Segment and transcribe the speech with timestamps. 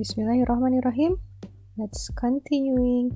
[0.00, 1.20] Bismillahirrahmanirrahim.
[1.76, 3.12] Let's continuing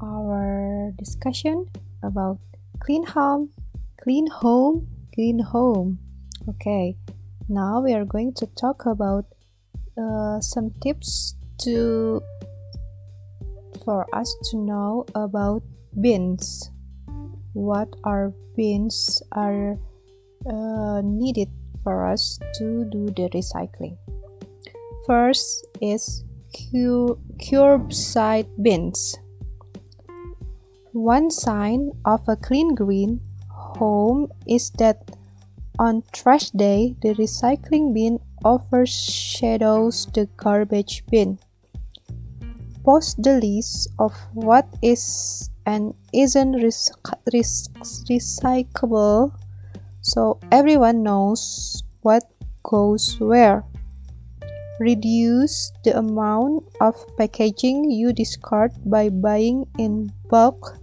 [0.00, 1.68] our discussion
[2.00, 2.40] about
[2.80, 3.52] clean home,
[4.00, 6.00] clean home, clean home.
[6.48, 6.96] Okay,
[7.52, 9.28] now we are going to talk about
[10.00, 11.36] uh, some tips
[11.68, 12.24] to
[13.84, 15.60] for us to know about
[16.00, 16.72] bins.
[17.52, 19.76] What are bins are
[20.48, 21.52] uh, needed
[21.84, 24.00] for us to do the recycling.
[25.06, 26.22] First is
[26.54, 29.18] curbside bins.
[30.92, 35.10] One sign of a clean green home is that
[35.78, 41.38] on trash day the recycling bin overshadows the garbage bin.
[42.84, 46.54] Post the list of what is and isn't
[47.26, 49.32] recyclable
[50.02, 52.22] so everyone knows what
[52.62, 53.64] goes where.
[54.82, 60.74] Reduce the amount of packaging you discard by buying in bulk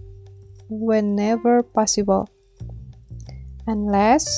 [0.70, 2.24] whenever possible.
[3.66, 4.32] And last,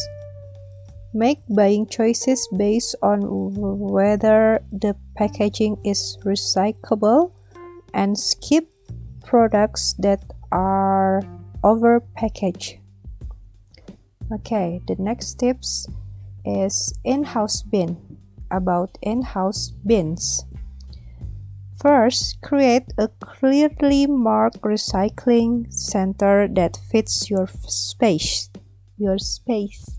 [1.15, 7.31] make buying choices based on whether the packaging is recyclable
[7.95, 8.67] and skip
[9.23, 11.23] products that are
[11.63, 12.83] over packaged.
[14.33, 15.87] Okay, the next tips
[16.45, 18.12] is in-house bin
[18.53, 20.45] about in-house bins.
[21.81, 28.51] First, create a clearly marked recycling center that fits your space.
[28.99, 29.99] Your space.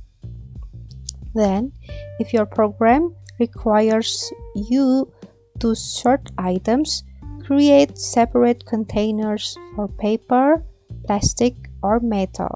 [1.35, 1.73] Then,
[2.19, 5.11] if your program requires you
[5.59, 7.03] to sort items,
[7.43, 10.63] create separate containers for paper,
[11.05, 12.55] plastic, or metal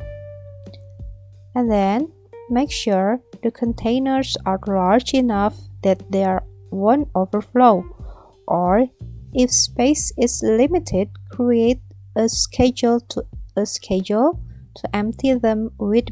[1.58, 2.12] and then
[2.52, 6.26] make sure the containers are large enough that they
[6.72, 7.84] won't overflow
[8.48, 8.88] or
[9.34, 11.82] if space is limited create
[12.16, 13.24] a schedule to
[13.56, 14.40] a schedule
[14.76, 16.06] to empty them with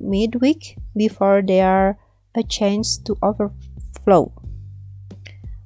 [0.00, 1.98] midweek before they are
[2.34, 4.32] a chance to overflow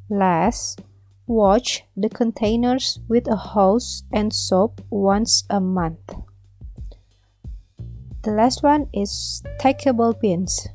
[0.09, 0.81] last
[1.27, 6.15] wash the containers with a hose and soap once a month
[8.23, 10.69] the last one is stackable bins.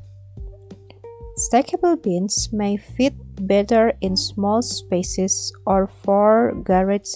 [1.38, 3.14] Stackable bins may fit
[3.46, 7.14] better in small spaces or for garage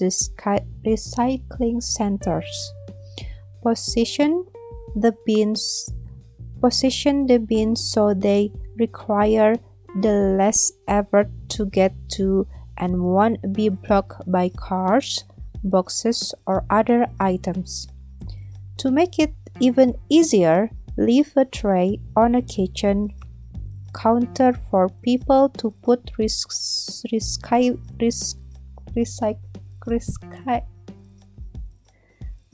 [0.87, 2.73] recycling centers.
[3.65, 4.47] Position
[4.95, 5.91] the bins
[6.61, 9.57] position the bins so they require
[10.01, 12.47] the less effort to get to
[12.79, 15.25] and won't be blocked by cars,
[15.65, 17.89] boxes, or other items.
[18.79, 23.11] To make it even easier, leave a tray on a kitchen
[23.95, 28.39] counter for people to put risks, risky, risk,
[28.97, 29.39] recyc,
[29.87, 30.63] risky,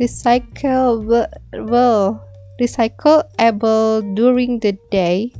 [0.00, 1.40] recyclable,
[4.14, 5.32] during the day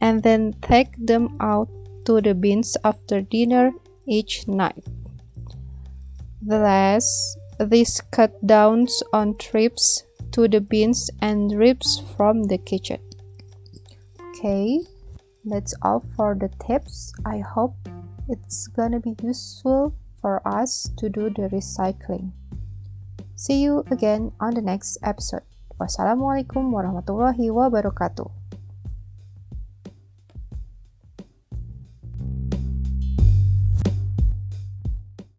[0.00, 1.68] and then take them out
[2.04, 3.72] to the bins after dinner
[4.06, 4.84] each night.
[6.42, 13.00] Thus, this cut down on trips to the bins and ribs from the kitchen.
[14.30, 14.80] Okay,
[15.46, 17.14] that's all for the tips.
[17.24, 17.74] I hope
[18.28, 22.34] it's gonna be useful for us to do the recycling.
[23.36, 25.46] See you again on the next episode.
[25.78, 28.45] Wassalamualaikum warahmatullahi wabarakatuh.